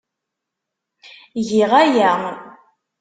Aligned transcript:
Giɣ 1.47 1.71
aya. 1.83 2.13